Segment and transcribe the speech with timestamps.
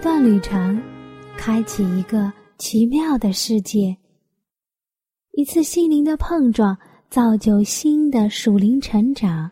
[0.00, 0.80] 一段旅程，
[1.36, 3.94] 开启一个奇妙的世界；
[5.32, 6.74] 一次心灵的碰撞，
[7.10, 9.50] 造就新的属灵成长。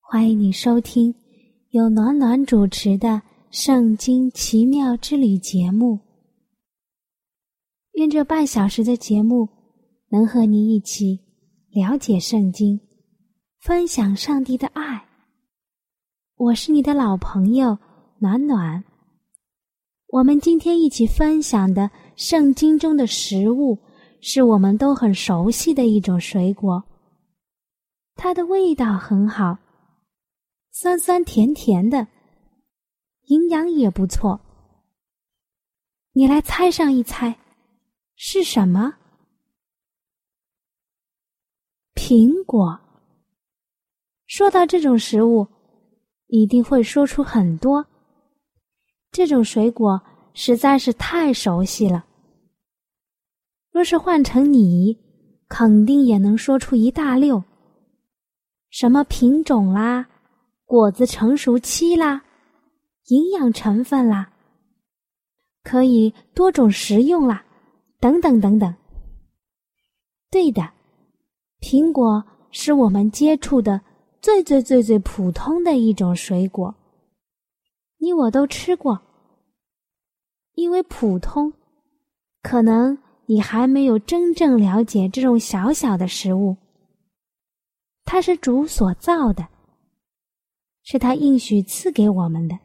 [0.00, 1.12] 欢迎你收听
[1.70, 3.08] 由暖暖主持的
[3.50, 5.98] 《圣经奇妙之旅》节目。
[7.94, 9.48] 愿这半小时的节目
[10.10, 11.18] 能和你一起
[11.72, 12.78] 了解圣经，
[13.62, 15.04] 分享上帝的爱。
[16.36, 17.76] 我是你的老朋友
[18.20, 18.84] 暖暖。
[20.14, 23.76] 我们今天一起分享的圣经中的食物，
[24.20, 26.84] 是我们都很熟悉的一种水果。
[28.14, 29.58] 它的味道很好，
[30.70, 32.06] 酸酸甜甜的，
[33.24, 34.40] 营养也不错。
[36.12, 37.36] 你来猜上一猜，
[38.14, 38.94] 是什么？
[41.96, 42.78] 苹果。
[44.28, 45.44] 说到这种食物，
[46.28, 47.84] 一定会说出很多。
[49.14, 52.04] 这种水果实在是太熟悉了。
[53.70, 54.98] 若是换成你，
[55.46, 57.40] 肯定也能说出一大溜。
[58.70, 60.04] 什么品种啦，
[60.64, 62.24] 果子成熟期啦，
[63.06, 64.32] 营养成分啦，
[65.62, 67.44] 可以多种食用啦，
[68.00, 68.74] 等等等等。
[70.28, 70.68] 对的，
[71.60, 73.80] 苹果是我们接触的
[74.20, 76.74] 最最最最普通的一种水果。
[78.04, 79.00] 你我都吃过，
[80.56, 81.50] 因为普通，
[82.42, 86.54] 可能你还没有真正了解这种小小的食物。
[88.04, 89.48] 它是主所造的，
[90.82, 92.58] 是他应许赐给我们的。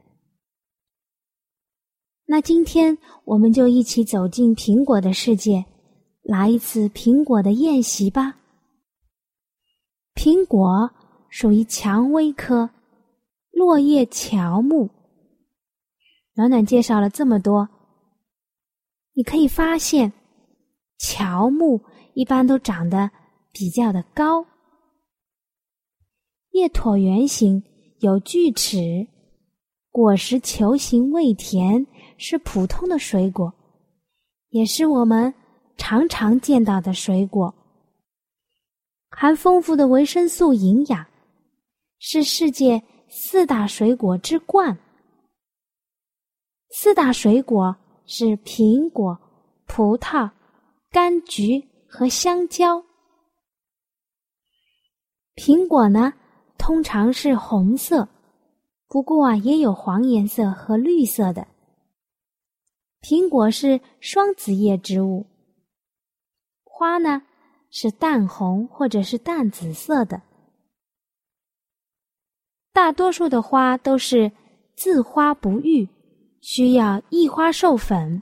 [2.25, 5.63] 那今天我们就一起走进苹果的世界，
[6.21, 8.35] 来一次苹果的宴席吧。
[10.15, 10.91] 苹果
[11.29, 12.69] 属于蔷薇科
[13.53, 14.89] 落叶乔木。
[16.39, 17.67] 暖暖介绍了这么多，
[19.11, 20.13] 你可以发现，
[20.97, 21.81] 乔木
[22.13, 23.11] 一般都长得
[23.51, 24.45] 比较的高，
[26.51, 27.61] 叶椭圆形，
[27.99, 29.05] 有锯齿，
[29.91, 31.85] 果实球形，味甜，
[32.17, 33.53] 是普通的水果，
[34.47, 35.33] 也是我们
[35.75, 37.53] 常常见到的水果，
[39.09, 41.05] 含丰富的维生素营养，
[41.97, 44.79] 是世界四大水果之冠。
[46.71, 47.75] 四大水果
[48.05, 49.19] 是苹果、
[49.65, 50.29] 葡萄、
[50.91, 52.83] 柑橘和香蕉。
[55.35, 56.13] 苹果呢，
[56.57, 58.07] 通常是红色，
[58.87, 61.47] 不过啊，也有黄颜色和绿色的。
[63.01, 65.25] 苹果是双子叶植物，
[66.63, 67.23] 花呢
[67.71, 70.21] 是淡红或者是淡紫色的。
[72.71, 74.31] 大多数的花都是
[74.75, 75.89] 自花不育。
[76.41, 78.21] 需要异花授粉，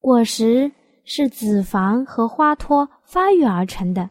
[0.00, 0.70] 果实
[1.04, 4.10] 是子房和花托发育而成的，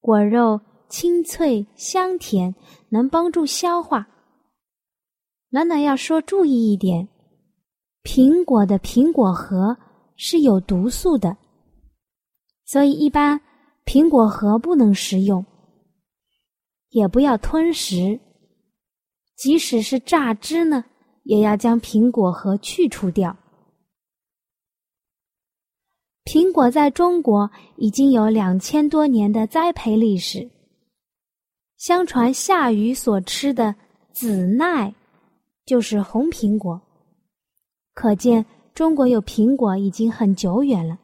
[0.00, 2.54] 果肉清脆香甜，
[2.88, 4.06] 能帮助消化。
[5.48, 7.08] 暖暖要说注意一点，
[8.04, 9.76] 苹果的苹果核
[10.16, 11.36] 是有毒素的，
[12.64, 13.40] 所以一般
[13.84, 15.44] 苹果核不能食用，
[16.90, 18.20] 也不要吞食。
[19.36, 20.84] 即使是榨汁呢，
[21.24, 23.36] 也要将苹果核去除掉。
[26.24, 30.50] 苹果在中国已经有两千多年的栽培历史。
[31.76, 33.74] 相传夏禹所吃的
[34.12, 34.92] 紫奈
[35.66, 36.80] 就是红苹果，
[37.92, 38.44] 可见
[38.74, 40.98] 中国有苹果已经很久远了。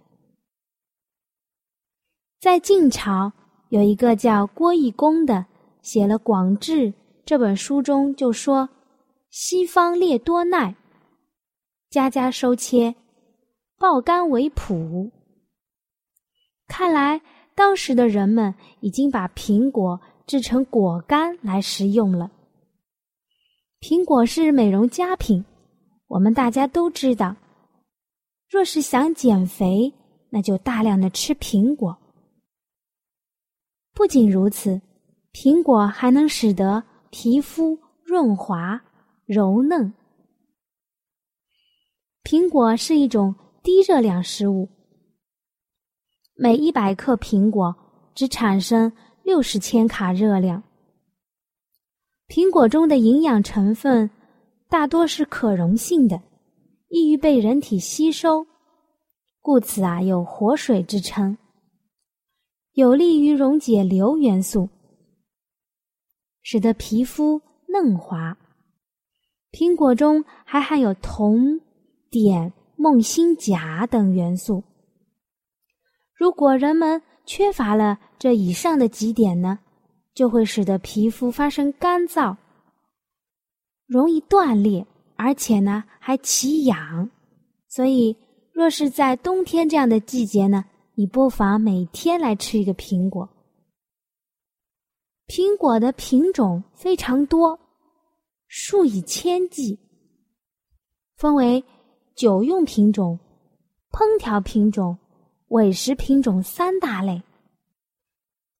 [2.40, 3.30] 在晋朝
[3.68, 5.44] 有一个叫郭义公的，
[5.82, 6.86] 写了《广志》。
[7.24, 8.68] 这本书中就说
[9.30, 10.74] ：“西方列多奈，
[11.88, 12.94] 家家收切，
[13.78, 15.10] 爆干为朴。”
[16.66, 17.20] 看来
[17.54, 22.30] 当时的人们已经把苹果制成果干来食用了。
[23.80, 25.44] 苹果是美容佳品，
[26.08, 27.36] 我们大家都知道。
[28.48, 29.92] 若是想减肥，
[30.30, 31.96] 那就大量的吃苹果。
[33.94, 34.80] 不仅如此，
[35.32, 36.82] 苹果还能使得
[37.14, 38.82] 皮肤润滑
[39.26, 39.92] 柔嫩。
[42.24, 44.66] 苹果是一种低热量食物，
[46.34, 47.76] 每一百克苹果
[48.14, 48.90] 只产生
[49.22, 50.62] 六十千卡热量。
[52.28, 54.08] 苹果中的营养成分
[54.70, 56.18] 大多是可溶性的，
[56.88, 58.46] 易于被人体吸收，
[59.42, 61.36] 故此啊有“活水”之称，
[62.72, 64.66] 有利于溶解硫元素。
[66.42, 68.36] 使得皮肤嫩滑。
[69.52, 71.60] 苹果中还含有铜、
[72.10, 74.64] 碘、锰、锌、钾等元素。
[76.14, 79.58] 如果人们缺乏了这以上的几点呢，
[80.14, 82.36] 就会使得皮肤发生干燥，
[83.86, 84.86] 容易断裂，
[85.16, 87.10] 而且呢还起痒。
[87.68, 88.16] 所以，
[88.52, 90.64] 若是在冬天这样的季节呢，
[90.94, 93.28] 你不妨每天来吃一个苹果。
[95.34, 97.58] 苹果的品种非常多，
[98.48, 99.78] 数以千计，
[101.16, 101.64] 分为
[102.14, 103.18] 酒用品种、
[103.90, 104.94] 烹调品种、
[105.48, 107.22] 伪食品种三大类。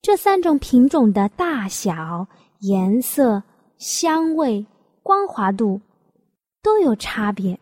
[0.00, 2.26] 这三种品种的大小、
[2.60, 3.42] 颜色、
[3.76, 4.64] 香味、
[5.02, 5.78] 光滑度
[6.62, 7.60] 都有差别。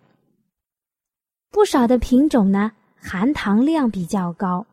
[1.51, 4.65] 不少的品种呢，含糖量比较高，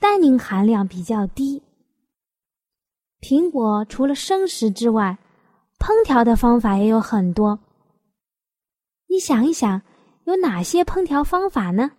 [0.00, 1.62] 单宁含量比较低。
[3.20, 5.18] 苹果除了生食之外，
[5.78, 7.58] 烹调的方法也有很多。
[9.08, 9.80] 你想一想，
[10.24, 11.90] 有哪些烹调方法呢？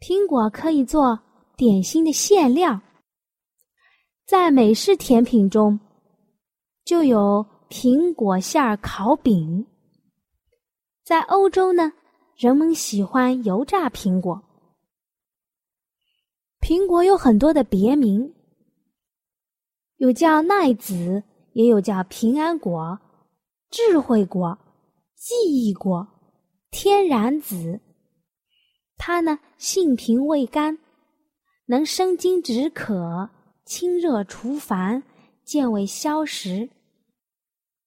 [0.00, 1.18] 苹果可以做
[1.56, 2.80] 点心的馅料，
[4.26, 5.78] 在美式甜品中
[6.84, 9.64] 就有苹果馅儿烤饼。
[11.04, 11.92] 在欧洲呢，
[12.36, 14.42] 人们喜欢油炸苹果。
[16.60, 18.34] 苹果有很多的别名。
[20.02, 21.22] 有叫奈子，
[21.52, 22.98] 也有叫平安果、
[23.70, 24.58] 智慧果、
[25.14, 26.08] 记忆果、
[26.72, 27.80] 天然子。
[28.96, 30.76] 它呢性平味甘，
[31.66, 33.30] 能生津止渴、
[33.64, 35.04] 清热除烦、
[35.44, 36.68] 健胃消食、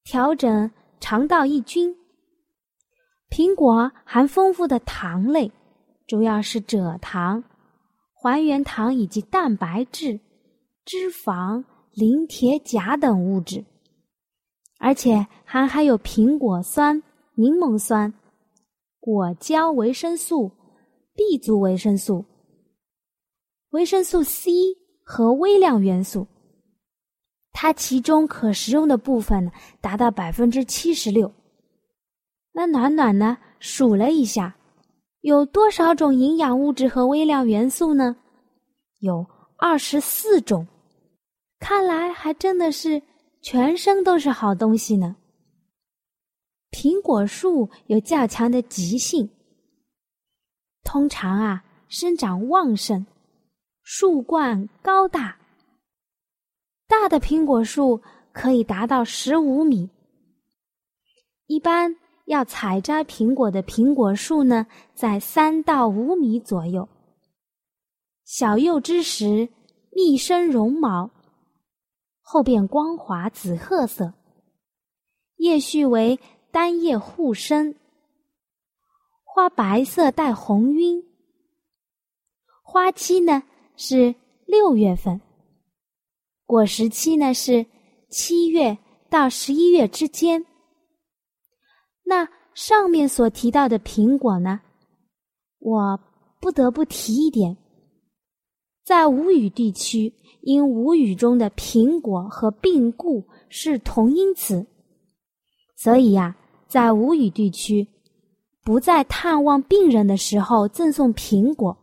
[0.02, 1.94] 调整肠道益菌。
[3.28, 5.52] 苹果含丰富的糖类，
[6.06, 7.44] 主要是蔗糖、
[8.14, 10.18] 还原糖以及蛋白质、
[10.86, 11.62] 脂肪。
[11.96, 13.64] 磷、铁、钾等物质，
[14.78, 17.02] 而且还含有苹果酸、
[17.36, 18.12] 柠檬酸、
[19.00, 20.50] 果胶维生素、
[21.14, 22.26] B 族维生素、
[23.70, 24.50] 维生素 C
[25.02, 26.26] 和微量元素。
[27.50, 29.50] 它其中可食用的部分
[29.80, 31.32] 达到百分之七十六。
[32.52, 33.38] 那暖暖呢？
[33.58, 34.54] 数了一下，
[35.22, 38.14] 有多少种营养物质和微量元素呢？
[38.98, 39.26] 有
[39.56, 40.66] 二十四种。
[41.58, 43.02] 看来还真的是
[43.42, 45.16] 全身都是好东西呢。
[46.70, 49.30] 苹果树有较强的极性，
[50.84, 53.06] 通常啊生长旺盛，
[53.82, 55.38] 树冠高大。
[56.86, 58.00] 大的苹果树
[58.32, 59.88] 可以达到十五米。
[61.46, 66.88] 一般要采摘苹果的苹果树呢，在三到五米左右。
[68.24, 69.48] 小幼之时，
[69.92, 71.10] 密生绒毛。
[72.28, 74.12] 后变光滑紫褐色，
[75.36, 76.18] 叶序为
[76.50, 77.76] 单叶互生，
[79.22, 81.04] 花白色带红晕。
[82.64, 83.44] 花期呢
[83.76, 84.12] 是
[84.44, 85.20] 六月份，
[86.46, 87.64] 果实期呢是
[88.10, 88.76] 七月
[89.08, 90.44] 到十一月之间。
[92.02, 94.60] 那上面所提到的苹果呢，
[95.60, 96.00] 我
[96.40, 97.56] 不得不提一点，
[98.86, 100.14] 在吴语地区。
[100.42, 104.64] 因吴语中的苹果和病故是同音词，
[105.74, 106.36] 所以呀，
[106.68, 107.84] 在吴语地区，
[108.62, 111.76] 不在探望病人的时候赠送苹果。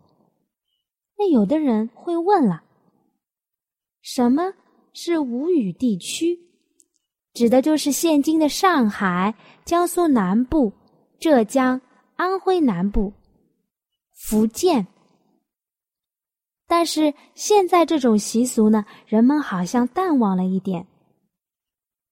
[1.17, 2.63] 那有的人会问了：
[4.01, 4.53] 什么
[4.93, 6.39] 是吴语地区？
[7.33, 10.71] 指的就是现今的上海、江苏南部、
[11.19, 11.81] 浙江、
[12.15, 13.11] 安徽南部、
[14.13, 14.87] 福建。
[16.67, 20.87] 但是现在这种习俗呢，人们好像淡忘了一点。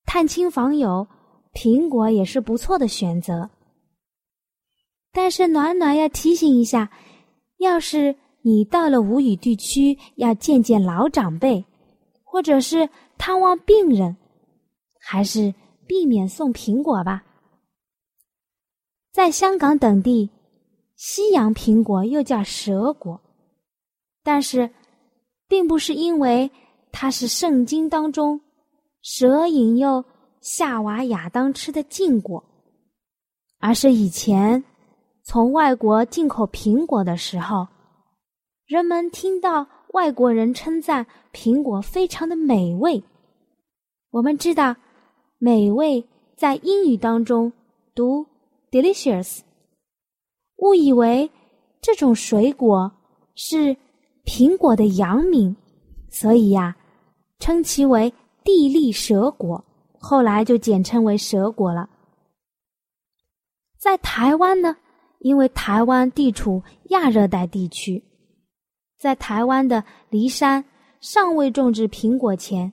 [0.05, 1.08] 探亲访友，
[1.53, 3.50] 苹果也是不错的选择。
[5.13, 6.91] 但是暖暖要提醒一下，
[7.58, 11.63] 要是你到了无语地区，要见见老长辈，
[12.24, 14.15] 或者是探望病人，
[15.00, 15.53] 还是
[15.88, 17.24] 避免送苹果吧。
[19.12, 20.29] 在香港等地，
[20.96, 23.20] 西洋苹果又叫蛇果。
[24.24, 24.70] 但是，
[25.48, 26.50] 并不是因为
[26.92, 28.40] 它是圣经当中
[29.01, 30.04] 蛇引诱
[30.40, 32.44] 夏娃、亚当吃的禁果，
[33.60, 34.63] 而是以前
[35.24, 37.68] 从外国进口苹果的时候，
[38.66, 43.04] 人们听到外国人称赞苹果非常的美味。
[44.12, 44.75] 我们知道，
[45.38, 47.51] 美味在英语当中
[47.96, 48.25] 读
[48.70, 49.40] delicious，
[50.58, 51.30] 误以为
[51.82, 52.92] 这种水果
[53.36, 53.75] 是
[54.31, 55.53] 苹果的阳名，
[56.09, 56.73] 所以呀，
[57.38, 58.13] 称其为
[58.45, 59.61] 地利蛇果，
[60.00, 61.89] 后来就简称为蛇果了。
[63.77, 64.73] 在台湾呢，
[65.19, 68.01] 因为台湾地处亚热带地区，
[68.97, 70.63] 在台湾的梨山
[71.01, 72.71] 尚未种植苹果前。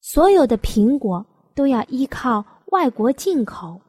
[0.00, 3.80] 所有的苹果都要依靠外国进口，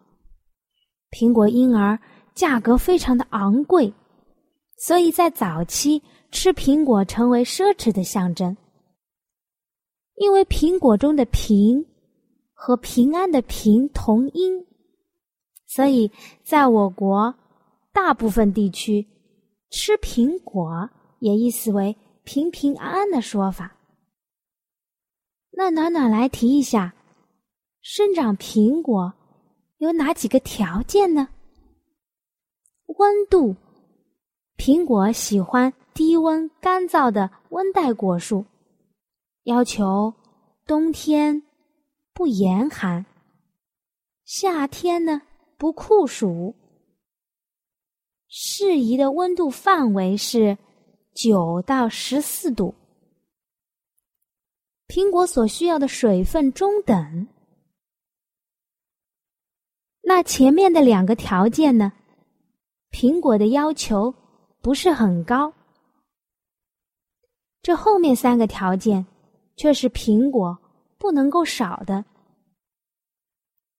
[1.11, 1.97] 苹果因而
[2.33, 3.93] 价格非常的昂贵，
[4.79, 8.55] 所以在早期吃苹果成为奢侈的象征。
[10.15, 11.85] 因为苹果中的“平”
[12.53, 14.65] 和平安的“平”同音，
[15.67, 16.11] 所以
[16.43, 17.33] 在我国
[17.91, 19.07] 大部分地区
[19.69, 23.75] 吃苹果也意思为平平安安的说法。
[25.51, 26.93] 那暖暖来提一下，
[27.81, 29.13] 生长苹果
[29.77, 31.27] 有哪几个条件呢？
[32.85, 33.55] 温度，
[34.55, 38.45] 苹果喜欢低温干燥的温带果树，
[39.43, 40.13] 要求
[40.65, 41.43] 冬天
[42.13, 43.05] 不严寒，
[44.24, 45.21] 夏天呢
[45.57, 46.55] 不酷暑，
[48.27, 50.57] 适宜的温度范围是
[51.13, 52.74] 九到十四度。
[54.88, 57.27] 苹果所需要的水分中等，
[60.01, 61.93] 那前面的两个条件呢？
[62.91, 64.13] 苹果的要求
[64.62, 65.53] 不是很高，
[67.62, 69.06] 这后面三个条件
[69.56, 70.58] 却是苹果
[70.98, 72.03] 不能够少的。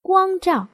[0.00, 0.68] 光照，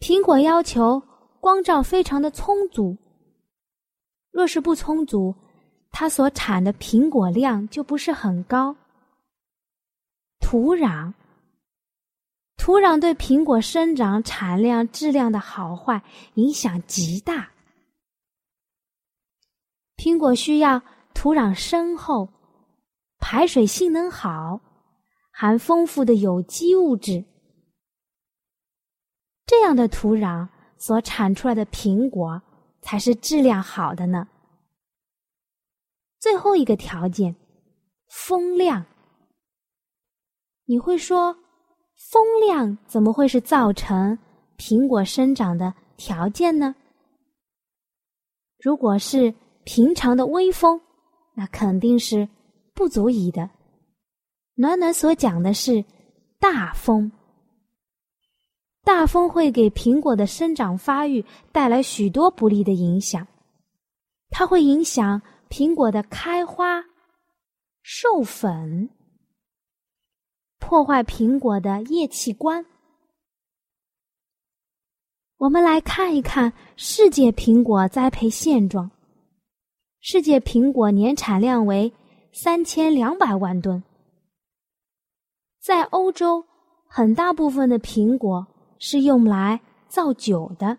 [0.00, 1.02] 苹果要求
[1.40, 2.96] 光照非常的充足，
[4.30, 5.34] 若是不充足。
[5.94, 8.74] 它所产的苹果量就不是很高。
[10.40, 11.12] 土壤，
[12.56, 16.02] 土壤对苹果生长、产量、质量的好坏
[16.34, 17.50] 影响极大。
[19.98, 20.82] 苹果需要
[21.14, 22.28] 土壤深厚、
[23.18, 24.60] 排水性能好、
[25.30, 27.24] 含丰富的有机物质，
[29.46, 32.42] 这样的土壤所产出来的苹果
[32.80, 34.26] 才是质量好的呢。
[36.18, 37.34] 最后一个条件，
[38.08, 38.84] 风量。
[40.64, 41.36] 你会说，
[42.10, 44.18] 风量怎么会是造成
[44.56, 46.74] 苹果生长的条件呢？
[48.58, 50.80] 如果是平常的微风，
[51.34, 52.28] 那肯定是
[52.74, 53.50] 不足以的。
[54.54, 55.84] 暖暖所讲的是
[56.38, 57.10] 大风，
[58.82, 63.26] 大风会给苹果的生长发育带来许多不利的影响，
[64.30, 65.20] 它会影响。
[65.48, 66.82] 苹果的开花、
[67.82, 68.88] 授粉，
[70.58, 72.64] 破坏苹果的叶器官。
[75.36, 78.90] 我们来看一看世界苹果栽培现状。
[80.04, 81.92] 世界苹果年产量为
[82.32, 83.84] 三千两百万吨。
[85.60, 86.44] 在欧洲，
[86.88, 88.44] 很大部分的苹果
[88.80, 90.76] 是用来造酒的。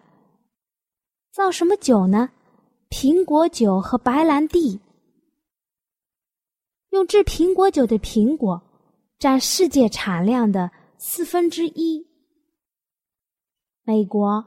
[1.31, 2.31] 造什么酒呢？
[2.89, 4.81] 苹果酒和白兰地，
[6.89, 8.61] 用制苹果酒的苹果
[9.17, 12.05] 占世界产量的四分之一。
[13.83, 14.45] 美国、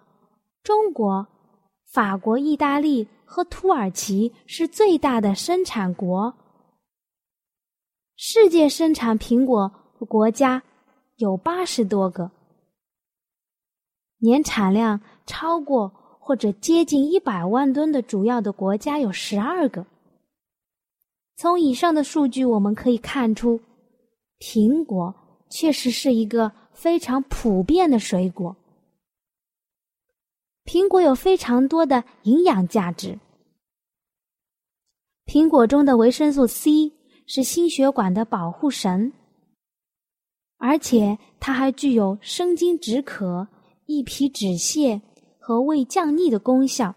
[0.63, 1.27] 中国、
[1.87, 6.35] 法国、意大利和土耳其是最大的生产国。
[8.17, 9.71] 世界生产苹果
[10.09, 10.63] 国家
[11.17, 12.31] 有八十多个，
[14.21, 15.93] 年产量超过。
[16.19, 19.87] 或者接近一百万吨的主要的国家有十二个。
[21.37, 23.61] 从以上的数据我们可以看出，
[24.41, 25.15] 苹果
[25.49, 28.57] 确实是一个非常普遍的水果。
[30.67, 33.19] 苹果有非常多的营养价值。
[35.25, 36.93] 苹果中的维生素 C
[37.27, 39.13] 是心血管的保护神，
[40.59, 43.49] 而且它还具有生津止渴、
[43.87, 45.01] 益脾止泻。
[45.47, 46.93] 和胃降逆的功效。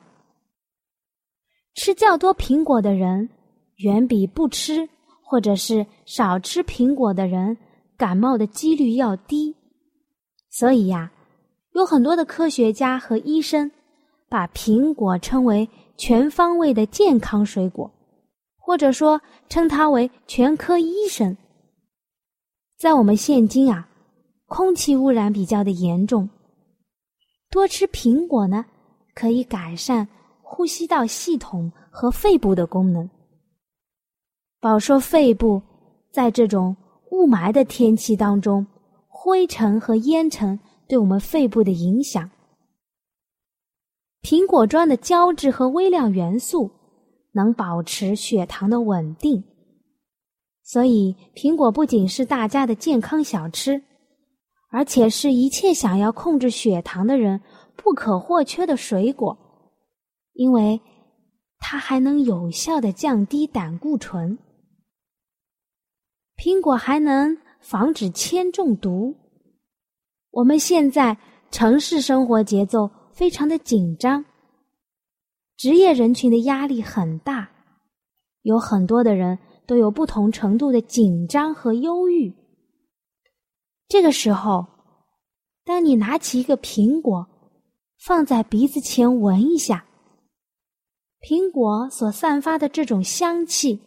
[1.76, 3.30] 吃较多苹果的人，
[3.76, 4.90] 远比不吃
[5.22, 7.56] 或者是少吃苹果的人
[7.96, 9.56] 感冒的几率要低。
[10.50, 11.12] 所以呀，
[11.74, 13.72] 有很多的科学家和医生
[14.28, 17.92] 把苹果称为全方位的健康水果，
[18.58, 21.36] 或者说称它为全科医生。
[22.78, 23.90] 在我们现今啊，
[24.48, 26.30] 空气污染比较的严重。
[27.50, 28.66] 多吃苹果呢，
[29.14, 30.08] 可以改善
[30.42, 33.10] 呼吸道系统和肺部的功能。
[34.62, 35.62] 饱受肺部
[36.12, 36.76] 在这种
[37.12, 38.66] 雾霾的天气当中，
[39.08, 42.30] 灰尘和烟尘对我们肺部的影响。
[44.22, 46.70] 苹果中的胶质和微量元素
[47.32, 49.42] 能保持血糖的稳定，
[50.64, 53.82] 所以苹果不仅是大家的健康小吃。
[54.72, 57.42] 而且是一切想要控制血糖的人
[57.76, 59.36] 不可或缺的水果，
[60.34, 60.80] 因为
[61.58, 64.38] 它还能有效的降低胆固醇。
[66.38, 69.16] 苹果还能防止铅中毒。
[70.32, 71.18] 我们现在
[71.52, 74.24] 城市生活节奏非常的紧张，
[75.58, 77.50] 职业人群的压力很大，
[78.44, 82.34] 有很多的人都有不同程度的紧张和忧郁。
[83.88, 84.66] 这个时候，
[85.66, 87.28] 当你拿起一个苹果，
[87.98, 89.84] 放在鼻子前闻一下，
[91.22, 93.82] 苹果所散发的这种香气，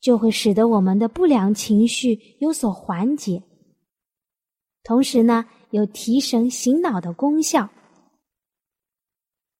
[0.00, 3.42] 就会使得我们的不良情绪有所缓解，
[4.82, 5.44] 同时呢，
[5.76, 7.68] 有提神醒脑的功效。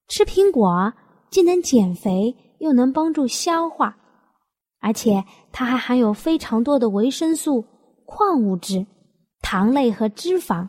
[0.08, 0.90] 吃苹果
[1.28, 3.94] 既能减肥，又能帮助消化，
[4.80, 7.62] 而且它还含有非常多的维生素、
[8.06, 8.86] 矿物质。
[9.42, 10.68] 糖类和脂肪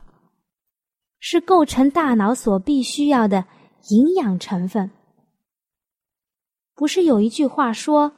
[1.20, 3.46] 是构成大脑所必须要的
[3.90, 4.92] 营养成分。
[6.76, 8.12] 不是有一句话说：“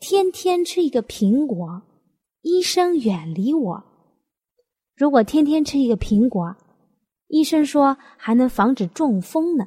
[0.00, 1.82] 天天吃一个苹果，
[2.40, 3.84] 医生远离我。”
[4.96, 6.56] 如果天天吃一个苹果，
[7.28, 9.66] 医生说还能防止中风呢。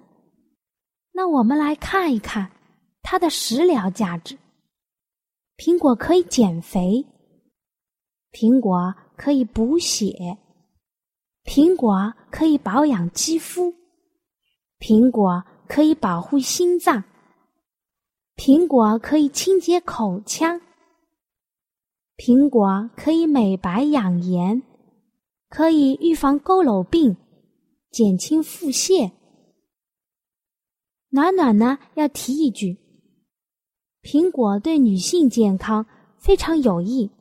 [1.14, 2.52] 那我们来看一看
[3.02, 4.38] 它的食疗价值。
[5.58, 7.06] 苹果可以减肥，
[8.32, 8.94] 苹果。
[9.18, 10.40] 可以补血，
[11.44, 13.72] 苹果可以保养肌肤，
[14.80, 17.04] 苹果可以保护心脏，
[18.36, 20.60] 苹果可以清洁口腔，
[22.18, 24.64] 苹果可以美白养颜，
[25.50, 27.16] 可以预防佝偻病，
[27.92, 29.12] 减轻腹泻。
[31.10, 32.78] 暖暖呢要提一句，
[34.02, 35.86] 苹果对女性健康
[36.18, 37.12] 非常有益。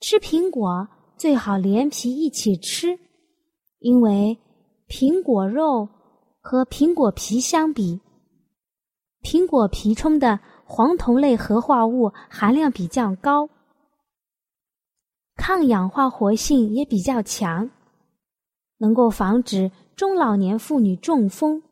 [0.00, 2.96] 吃苹果最好连皮一起吃，
[3.80, 4.38] 因为
[4.88, 5.88] 苹果肉
[6.40, 8.00] 和苹果皮相比，
[9.22, 13.50] 苹果皮中的黄酮类合化物含量比较高，
[15.34, 17.68] 抗氧化活性也比较强，
[18.78, 21.62] 能够防止中老年妇女中风。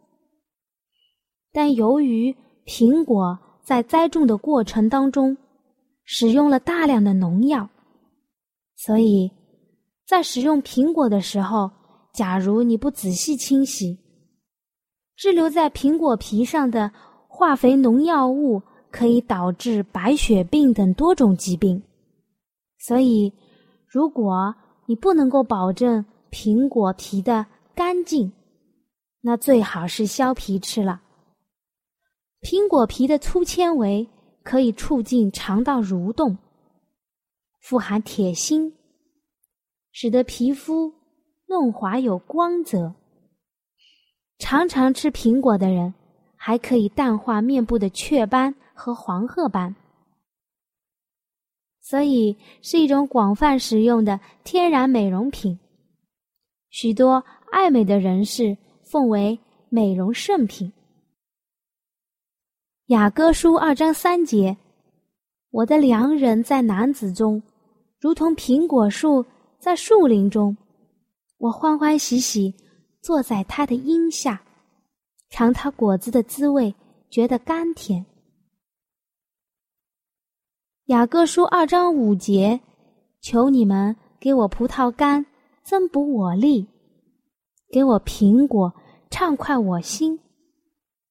[1.53, 5.37] 但由于苹果在栽种的过程当中
[6.05, 7.69] 使用了大量的农药。
[8.75, 9.31] 所以，
[10.07, 11.71] 在使用苹果的时候，
[12.13, 13.99] 假如你不仔细清洗，
[15.17, 16.93] 滞留在苹果皮上的
[17.27, 21.83] 化肥农药物可以导致白血病等多种疾病。
[22.79, 23.33] 所以，
[23.89, 24.55] 如果
[24.87, 26.05] 你不能够保证
[26.39, 28.31] 苹果皮的干净，
[29.23, 31.01] 那最好是削皮吃了。
[32.43, 34.07] 苹果皮的粗纤维
[34.43, 36.37] 可以促进肠道蠕动。
[37.59, 38.71] 富含铁锌，
[39.93, 40.93] 使得皮肤
[41.47, 42.95] 嫩滑有光泽。
[44.39, 45.95] 常常吃苹果的人，
[46.37, 49.75] 还可以淡化面部的雀斑和黄褐斑，
[51.81, 55.59] 所以是一种广泛使用的天然美容品。
[56.79, 59.39] 许多爱美的人士奉为
[59.71, 60.71] 美容圣品。
[62.89, 64.55] 雅歌书二章三节
[65.51, 67.43] ：“我的良人在男子中。”
[67.99, 69.25] 如同苹果树
[69.59, 70.55] 在树林中，
[71.39, 72.55] 我欢欢喜喜
[73.01, 74.43] 坐在它的荫下，
[75.31, 76.75] 尝它果子的滋味，
[77.09, 78.05] 觉得甘甜。
[80.89, 82.61] 雅各书二章五节，
[83.23, 85.25] 求你们给我葡萄干，
[85.67, 86.65] 增补我力；
[87.73, 88.73] 给我苹果，
[89.11, 90.21] 畅快我心，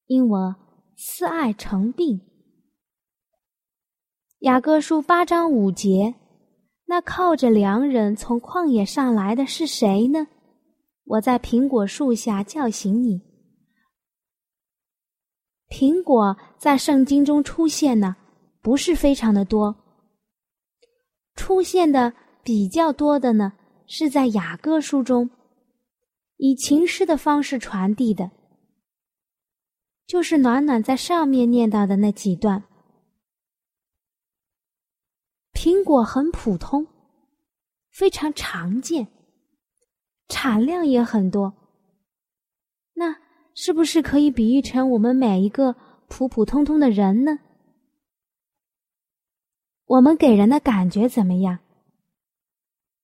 [0.05, 0.55] 因我
[0.95, 2.21] 思爱成病。
[4.39, 6.15] 雅各书八章五节。
[6.87, 10.27] 那靠着良人从旷野上来的是谁呢？
[11.03, 13.21] 我在苹果树下叫醒你。
[15.67, 18.15] 苹果在圣经中出现呢，
[18.61, 19.75] 不是非常的多。
[21.35, 22.13] 出现的
[22.43, 23.51] 比较多的呢，
[23.87, 25.29] 是在雅歌书中，
[26.37, 28.31] 以情诗的方式传递的，
[30.05, 32.63] 就是暖暖在上面念到的那几段。
[35.53, 36.87] 苹果很普通，
[37.91, 39.07] 非常常见，
[40.27, 41.53] 产量也很多。
[42.93, 43.15] 那
[43.53, 45.75] 是不是可以比喻成我们每一个
[46.07, 47.39] 普普通通的人呢？
[49.85, 51.59] 我们给人的感觉怎么样？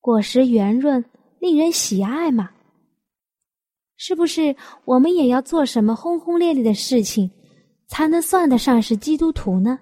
[0.02, 1.06] 果实圆润，
[1.40, 2.50] 令人喜爱嘛？
[3.96, 7.30] 是不是我们也要做什么轰轰烈烈的事情，
[7.88, 9.80] 才能算得上是基督徒呢？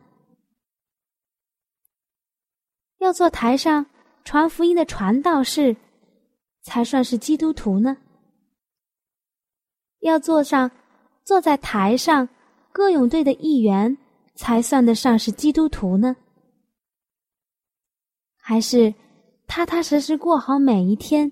[2.98, 3.86] 要做台上
[4.26, 5.74] 传福音的传道士，
[6.64, 7.96] 才算是基督徒呢？
[10.02, 10.70] 要坐上
[11.24, 12.28] 坐在台上
[12.74, 13.98] 歌咏队的一员，
[14.36, 16.18] 才算得上是基督徒呢？
[18.38, 18.94] 还是
[19.50, 21.32] 踏踏实实过好每一天，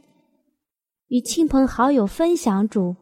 [1.10, 2.95] 与亲朋好友分享主，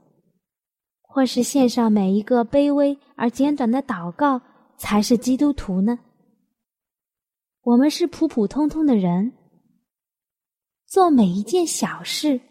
[1.01, 4.41] 或是献上每一个卑微而简短的祷告，
[4.77, 5.97] 才是基督徒呢？
[7.61, 9.31] 我们是普普通通的人，
[10.85, 12.41] 做每一件小事，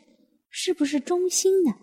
[0.49, 1.75] 是不是忠心呢？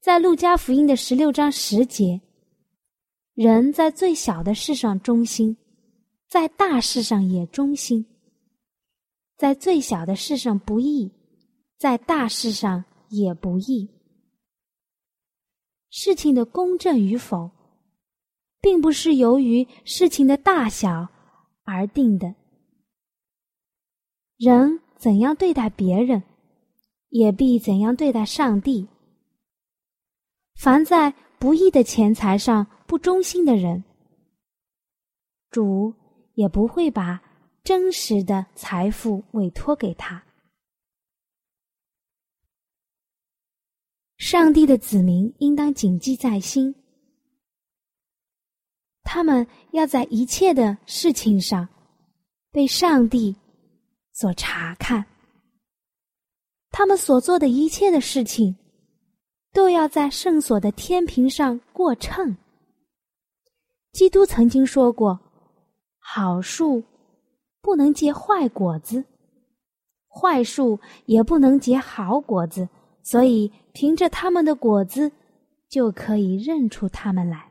[0.00, 2.22] 在路加福音的十六章十节，
[3.34, 5.54] 人在最小的事上忠心，
[6.26, 8.02] 在大事上也忠心；
[9.36, 11.12] 在最小的事上不义，
[11.76, 13.90] 在大事上也不义。
[15.90, 17.50] 事情的公正与否，
[18.60, 21.08] 并不是由于事情的大小
[21.62, 22.34] 而定的。
[24.36, 26.22] 人怎样对待别人，
[27.10, 28.88] 也必怎样对待上帝。
[30.56, 33.84] 凡在不义的钱财上不忠心的人，
[35.50, 35.92] 主
[36.34, 37.22] 也不会把
[37.64, 40.22] 真实的财富委托给他。
[44.18, 46.72] 上帝的子民应当谨记在心，
[49.02, 51.68] 他们要在一切的事情上
[52.52, 53.34] 被上帝
[54.12, 55.04] 所查看，
[56.70, 58.56] 他们所做的一切的事情。
[59.54, 62.36] 都要在圣所的天平上过秤。
[63.92, 65.16] 基督曾经说过
[66.02, 66.82] ：“好树
[67.64, 69.02] 不能结坏果子，
[70.06, 72.68] 坏树也不能结好果子。
[73.02, 75.10] 所以凭着他们的果子，
[75.68, 77.50] 就可以认出他们来。”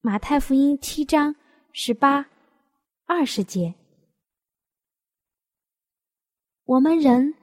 [0.00, 1.36] 马太福音七章
[1.72, 2.26] 十八、
[3.06, 3.74] 二十节。
[6.64, 7.34] 我们人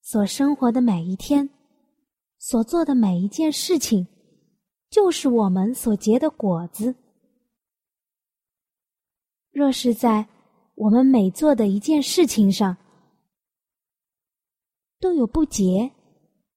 [0.00, 1.50] 所生活的每一天。
[2.38, 4.06] 所做的每一件事情，
[4.90, 6.94] 就是我们所结的果子。
[9.50, 10.28] 若是在
[10.74, 12.76] 我们每做的一件事情上
[15.00, 15.90] 都有不洁、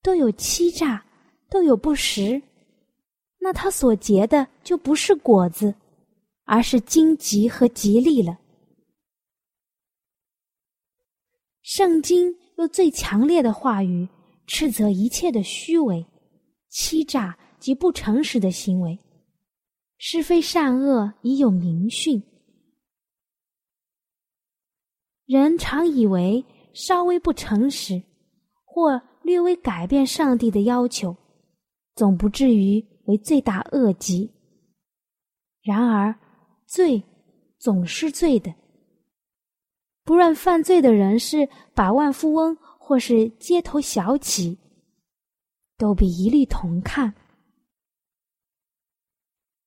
[0.02, 1.06] 都有欺诈、
[1.50, 2.42] 都有不实，
[3.40, 5.74] 那他所结的就不是果子，
[6.44, 8.38] 而是荆棘和吉利了。
[11.62, 14.08] 圣经用最强烈的话语。
[14.50, 16.06] 斥责一切的虚伪、
[16.70, 18.98] 欺诈及不诚实的行为，
[19.98, 22.24] 是非善恶已有明训。
[25.28, 28.02] 人常以为稍微不诚实，
[28.66, 31.16] 或略微改变上帝的要求，
[31.94, 34.32] 总不至于为罪大恶极。
[35.62, 36.18] 然而，
[36.66, 37.04] 罪
[37.60, 38.52] 总是罪的。
[40.04, 42.58] 不论犯罪的人是百万富翁。
[42.88, 44.58] 或是街头小乞，
[45.78, 47.14] 都比一律同看。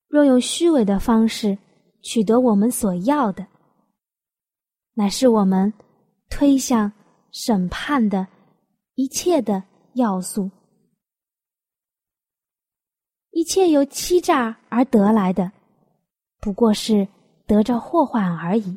[0.08, 1.58] 若用虚伪的方式
[2.00, 3.46] 取得我们所要的，
[5.00, 5.72] 乃是我们
[6.28, 6.92] 推向
[7.32, 8.26] 审判的
[8.96, 10.50] 一切的要素。
[13.30, 15.50] 一切由欺诈而得来的，
[16.38, 17.08] 不过是
[17.46, 18.76] 得着祸患而已。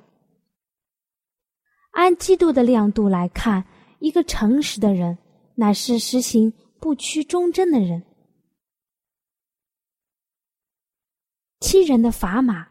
[1.91, 3.65] 按基督的亮度来看。
[3.99, 5.17] 一个诚实的人，
[5.55, 8.03] 乃是实行不屈忠贞的人。
[11.62, 12.67] 欺人的砝码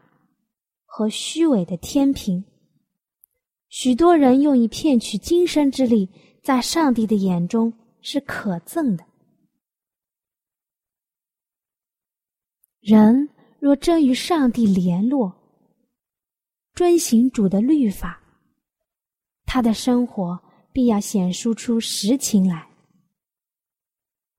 [0.85, 2.45] 和虚伪的天平，
[3.73, 6.07] 许多人用以骗取今生之力，
[6.43, 9.03] 在上帝的眼中是可憎的。
[12.81, 15.33] 人若真与上帝联络，
[16.75, 18.21] 遵行主的律法，
[19.43, 20.39] 他的生活。
[20.71, 22.67] 必要显示出实情来，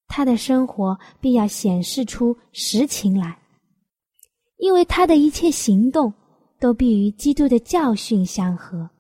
[0.09, 3.41] 他的生活必要显示出实情来，
[4.57, 6.13] 因为他的一切行动
[6.59, 8.91] 都必与基督的教训相合。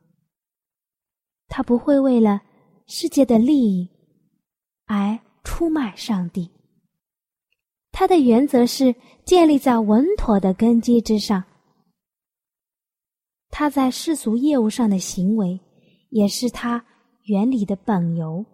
[1.49, 2.43] 他不会为了
[2.87, 3.89] 世界的利益
[4.87, 6.51] 而出卖上帝。
[7.93, 11.43] 他的原则是建立在稳妥的根基之上。
[13.51, 15.61] 他在世俗业务上的行为
[16.11, 16.85] 也是他
[17.23, 18.45] 原理的本由。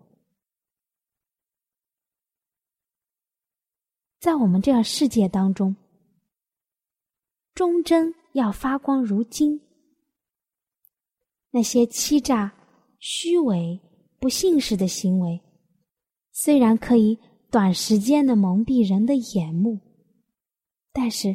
[4.19, 5.75] 在我们这个世界当中
[7.55, 9.59] 忠贞要发光如金。
[11.51, 12.53] 那些欺诈
[13.01, 13.81] 虚伪、
[14.19, 15.41] 不信实的行为，
[16.33, 17.19] 虽然可以
[17.51, 19.81] 短时间的蒙蔽人的眼目，
[20.93, 21.35] 但是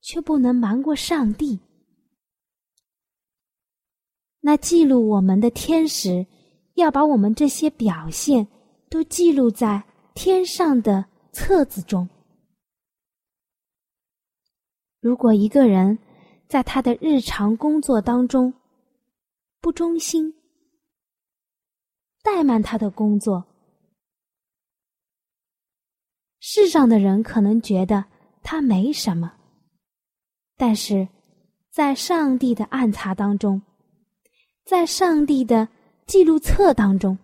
[0.00, 1.60] 却不能瞒过上帝。
[4.40, 6.26] 那记录我们的天使，
[6.74, 8.48] 要把我们这些表现
[8.88, 12.08] 都记录在天上的册子中。
[14.98, 15.98] 如果一个人
[16.48, 18.52] 在他的日常工作当中，
[19.60, 20.34] 不忠心，
[22.22, 23.44] 怠慢他的工作，
[26.38, 28.04] 世上的人可能觉得
[28.42, 29.32] 他没什么，
[30.56, 31.08] 但是
[31.70, 33.62] 在上帝的暗查当中，
[34.64, 35.68] 在上帝的
[36.06, 37.18] 记录册当中，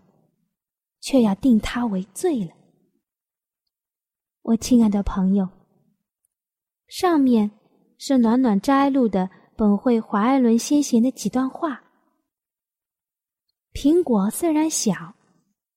[1.00, 2.52] 却要定他为罪了。
[4.42, 5.48] 我亲爱的朋友，
[6.88, 7.50] 上面
[7.98, 11.82] 是暖暖摘录的本会华爱伦先贤的几段话。
[13.76, 15.14] 苹果虽然小，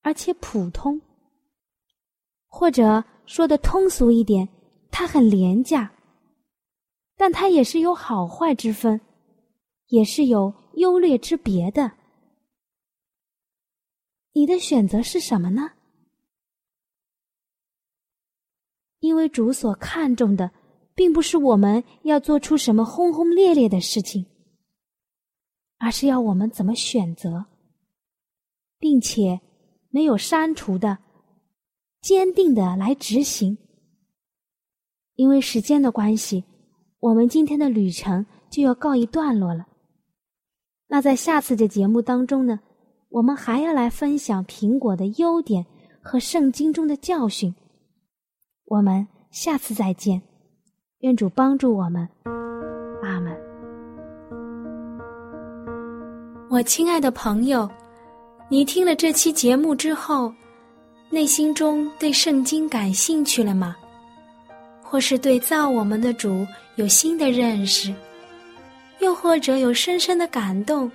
[0.04, 1.02] 而且普通，
[2.48, 4.48] 或者说的通俗一点，
[4.90, 5.92] 它很廉价，
[7.18, 9.02] 但它也是有好坏之分，
[9.88, 11.92] 也是有优劣之别的。
[14.32, 15.70] 你的选择是什么呢？
[19.02, 20.50] 因为主所看重的，
[20.96, 24.26] 并不是我们要做出什么轰轰烈烈的事情，
[25.80, 27.46] 而是要我们怎么选择。
[28.80, 29.40] 并且
[29.90, 30.98] 没有删除的，
[32.02, 33.58] 坚定的来执行。
[35.16, 36.44] 因为时间的关系，
[37.00, 39.68] 我们今天的旅程就要告一段落了。
[40.88, 42.60] 那在下次的节目当中呢，
[43.10, 45.66] 我们还要来分享苹果的优点
[46.02, 47.54] 和圣经中的教训。
[48.66, 50.22] 我们下次再见，
[51.00, 52.08] 愿主帮助我们，
[53.04, 53.38] 阿门。
[56.50, 57.70] 我亲爱的朋友。
[58.52, 60.34] 你听了这期节目之后，
[61.12, 63.76] 内心中对圣经感兴趣了吗？
[64.82, 67.94] 或是对造我们的主有新的认识，
[69.02, 70.92] 又或者有深深的感动？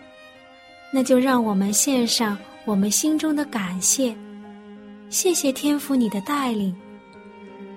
[0.92, 4.12] 那就让我们献上我们心中的感谢，
[5.08, 6.74] 谢谢天父你的带领，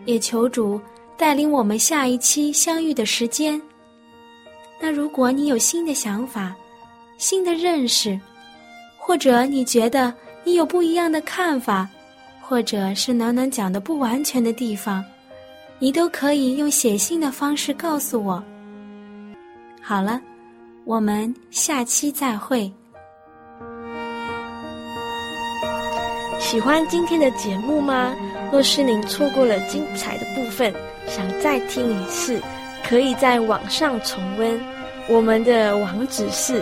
[0.06, 0.82] 也求主
[1.16, 3.62] 带领我们下一期相遇的时间。
[4.82, 6.56] 那如果你有新的想法、
[7.20, 8.20] 新的认识，
[9.08, 11.88] 或者你觉得你有不一样的看法，
[12.42, 15.02] 或者是暖暖讲的不完全的地方，
[15.80, 18.44] 你都可以用写信的方式告诉我。
[19.82, 20.20] 好了，
[20.84, 22.70] 我们下期再会。
[26.38, 28.14] 喜欢今天的节目吗？
[28.52, 30.74] 若是您错过了精彩的部分，
[31.08, 32.42] 想再听一次，
[32.86, 34.60] 可以在网上重温。
[35.08, 36.62] 我们的网址是。